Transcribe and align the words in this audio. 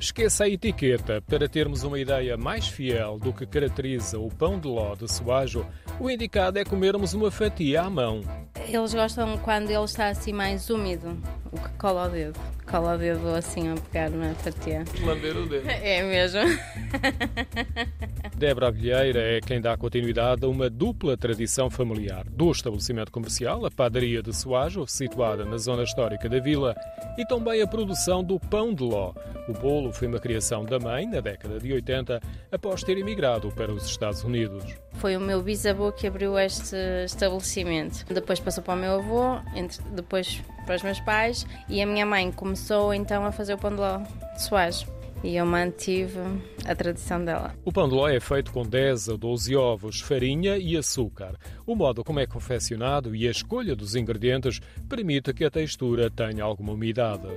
Esqueça 0.00 0.44
a 0.44 0.48
etiqueta. 0.48 1.20
Para 1.20 1.48
termos 1.48 1.82
uma 1.82 1.98
ideia 1.98 2.36
mais 2.36 2.68
fiel 2.68 3.18
do 3.18 3.32
que 3.32 3.44
caracteriza 3.44 4.16
o 4.18 4.28
pão 4.28 4.58
de 4.58 4.68
ló 4.68 4.94
de 4.94 5.12
Soajo, 5.12 5.66
o 5.98 6.08
indicado 6.08 6.56
é 6.56 6.64
comermos 6.64 7.14
uma 7.14 7.32
fatia 7.32 7.82
à 7.82 7.90
mão. 7.90 8.20
Eles 8.68 8.94
gostam 8.94 9.36
quando 9.38 9.70
ele 9.70 9.84
está 9.84 10.08
assim 10.08 10.32
mais 10.32 10.70
úmido, 10.70 11.20
o 11.52 11.58
que 11.58 11.68
cola 11.78 12.06
o 12.06 12.10
dedo. 12.10 12.38
Cola 12.68 12.94
o 12.94 12.98
dedo 12.98 13.28
assim 13.28 13.68
a 13.68 13.74
pegar 13.74 14.10
na 14.10 14.34
fatia. 14.34 14.84
Lamber 15.04 15.36
o 15.36 15.46
dedo. 15.46 15.68
É 15.68 16.02
mesmo. 16.02 16.40
Débora 18.36 18.68
Aguilheira 18.68 19.20
é 19.20 19.40
quem 19.40 19.60
dá 19.60 19.76
continuidade 19.76 20.44
a 20.44 20.48
uma 20.48 20.70
dupla 20.70 21.16
tradição 21.16 21.68
familiar 21.68 22.24
do 22.24 22.50
estabelecimento 22.50 23.10
comercial, 23.10 23.64
a 23.66 23.70
padaria 23.70 24.22
de 24.22 24.34
Soajo, 24.34 24.86
situada 24.86 25.44
na 25.44 25.56
zona 25.58 25.82
histórica 25.82 26.28
da 26.28 26.38
vila, 26.38 26.76
e 27.16 27.26
também 27.26 27.60
a 27.62 27.66
produção 27.66 28.22
do 28.22 28.38
pão 28.38 28.72
de 28.72 28.84
ló. 28.84 29.12
O 29.48 29.52
bolo 29.52 29.92
foi 29.92 30.06
uma 30.06 30.18
criação 30.20 30.64
da 30.64 30.78
mãe 30.78 31.06
na 31.06 31.20
década 31.20 31.58
de 31.58 31.72
80, 31.72 32.20
após 32.52 32.82
ter 32.82 32.98
emigrado 32.98 33.50
para 33.50 33.72
os 33.72 33.86
Estados 33.86 34.22
Unidos. 34.22 34.64
Foi 34.94 35.16
o 35.16 35.20
meu 35.20 35.42
bisavô 35.42 35.90
que 35.90 36.06
abriu 36.06 36.38
este 36.38 36.76
estabelecimento. 37.04 38.04
Depois 38.12 38.38
passou 38.38 38.62
para 38.62 38.74
o 38.74 38.76
meu 38.76 38.94
avô, 38.98 39.40
depois 39.92 40.42
para 40.68 40.76
os 40.76 40.82
meus 40.82 41.00
pais, 41.00 41.46
e 41.66 41.80
a 41.80 41.86
minha 41.86 42.04
mãe 42.04 42.30
começou 42.30 42.92
então 42.92 43.24
a 43.24 43.32
fazer 43.32 43.54
o 43.54 43.58
pão 43.58 43.70
de 43.70 43.78
ló 43.78 43.96
de 44.34 44.42
Soajo 44.42 44.98
e 45.22 45.36
eu 45.36 45.46
mantive 45.46 46.20
a 46.66 46.74
tradição 46.74 47.24
dela. 47.24 47.54
O 47.64 47.72
pão 47.72 47.88
de 47.88 47.94
ló 47.94 48.08
é 48.08 48.20
feito 48.20 48.52
com 48.52 48.62
10 48.62 49.08
a 49.08 49.16
12 49.16 49.56
ovos, 49.56 50.00
farinha 50.00 50.56
e 50.58 50.76
açúcar. 50.76 51.36
O 51.66 51.74
modo 51.74 52.04
como 52.04 52.20
é 52.20 52.26
confeccionado 52.26 53.16
e 53.16 53.26
a 53.26 53.30
escolha 53.30 53.74
dos 53.74 53.94
ingredientes 53.94 54.60
permite 54.88 55.32
que 55.32 55.44
a 55.44 55.50
textura 55.50 56.10
tenha 56.10 56.44
alguma 56.44 56.72
umidade. 56.72 57.28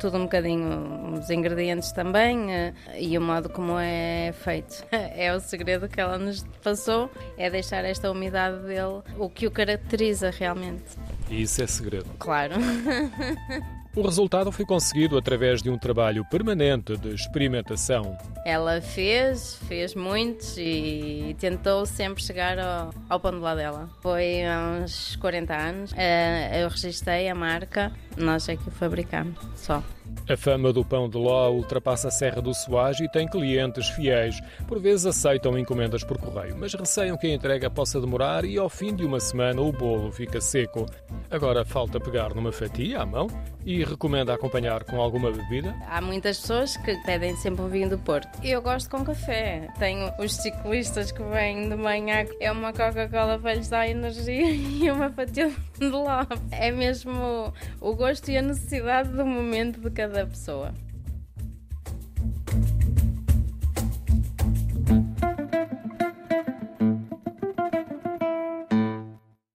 Tudo 0.00 0.16
um 0.16 0.22
bocadinho 0.22 1.18
os 1.18 1.30
ingredientes 1.30 1.92
também 1.92 2.52
eh, 2.52 2.74
e 2.98 3.16
o 3.16 3.20
modo 3.20 3.48
como 3.48 3.78
é 3.78 4.32
feito. 4.32 4.84
É 5.20 5.34
o 5.34 5.40
segredo 5.40 5.88
que 5.88 6.00
ela 6.00 6.18
nos 6.18 6.42
passou, 6.62 7.10
é 7.36 7.50
deixar 7.50 7.84
esta 7.84 8.10
umidade 8.10 8.62
dele, 8.62 9.02
o 9.18 9.28
que 9.28 9.46
o 9.46 9.50
caracteriza 9.50 10.30
realmente. 10.30 10.96
E 11.30 11.42
isso 11.42 11.62
é 11.62 11.66
segredo. 11.66 12.10
Claro. 12.18 12.54
O 13.96 14.02
resultado 14.02 14.52
foi 14.52 14.64
conseguido 14.64 15.18
através 15.18 15.60
de 15.60 15.68
um 15.68 15.76
trabalho 15.76 16.24
permanente 16.30 16.96
de 16.96 17.12
experimentação. 17.12 18.16
Ela 18.46 18.80
fez, 18.80 19.56
fez 19.66 19.96
muitos 19.96 20.56
e 20.56 21.34
tentou 21.40 21.84
sempre 21.84 22.22
chegar 22.22 22.56
ao, 22.56 22.94
ao 23.08 23.18
pão 23.18 23.32
de 23.32 23.38
lá 23.38 23.52
dela. 23.52 23.90
Foi 24.00 24.44
há 24.44 24.80
uns 24.80 25.16
40 25.16 25.56
anos. 25.56 25.92
Eh, 25.96 26.62
eu 26.62 26.68
registrei 26.68 27.28
a 27.28 27.34
marca, 27.34 27.92
nós 28.16 28.48
é 28.48 28.54
que 28.54 28.68
o 28.68 28.70
fabricamos, 28.70 29.36
só. 29.56 29.82
A 30.28 30.36
fama 30.36 30.72
do 30.72 30.84
pão 30.84 31.08
de 31.08 31.18
ló 31.18 31.50
ultrapassa 31.50 32.06
a 32.08 32.10
Serra 32.12 32.40
do 32.40 32.54
Soage 32.54 33.04
e 33.04 33.10
tem 33.10 33.26
clientes 33.26 33.88
fiéis. 33.88 34.40
Por 34.68 34.78
vezes 34.78 35.04
aceitam 35.04 35.58
encomendas 35.58 36.04
por 36.04 36.16
correio, 36.16 36.56
mas 36.56 36.74
receiam 36.74 37.16
que 37.16 37.26
a 37.26 37.34
entrega 37.34 37.68
possa 37.68 38.00
demorar 38.00 38.44
e 38.44 38.56
ao 38.56 38.68
fim 38.68 38.94
de 38.94 39.04
uma 39.04 39.18
semana 39.18 39.60
o 39.60 39.72
bolo 39.72 40.12
fica 40.12 40.40
seco. 40.40 40.86
Agora 41.30 41.64
falta 41.64 42.00
pegar 42.00 42.34
numa 42.34 42.50
fatia 42.50 43.00
à 43.00 43.06
mão 43.06 43.28
e 43.64 43.84
recomenda 43.84 44.34
acompanhar 44.34 44.82
com 44.82 45.00
alguma 45.00 45.30
bebida? 45.30 45.72
Há 45.88 46.00
muitas 46.00 46.40
pessoas 46.40 46.76
que 46.78 46.96
pedem 47.04 47.36
sempre 47.36 47.62
um 47.62 47.68
vinho 47.68 47.88
do 47.88 47.98
Porto. 47.98 48.28
Eu 48.42 48.60
gosto 48.60 48.90
com 48.90 49.04
café. 49.04 49.68
Tenho 49.78 50.12
os 50.18 50.34
ciclistas 50.34 51.12
que 51.12 51.22
vêm 51.22 51.68
de 51.68 51.76
manhã, 51.76 52.26
é 52.40 52.50
uma 52.50 52.72
Coca-Cola 52.72 53.38
para 53.38 53.54
lhes 53.54 53.68
dar 53.68 53.88
energia 53.88 54.50
e 54.50 54.90
uma 54.90 55.08
fatia 55.10 55.52
de 55.78 55.86
ló. 55.86 56.26
É 56.50 56.72
mesmo 56.72 57.54
o 57.80 57.94
gosto 57.94 58.28
e 58.28 58.36
a 58.36 58.42
necessidade 58.42 59.10
do 59.10 59.24
momento 59.24 59.80
de 59.80 59.90
cada 59.90 60.26
pessoa. 60.26 60.74